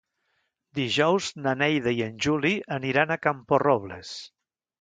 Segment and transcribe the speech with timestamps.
[0.79, 4.19] Dijous na Neida i en Juli aniran a Camporrobles.